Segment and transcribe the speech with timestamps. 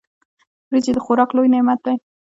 [0.69, 1.95] وريجي د خوراک لوی نعمت دی.